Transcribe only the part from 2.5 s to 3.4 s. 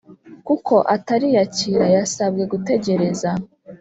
gutegereza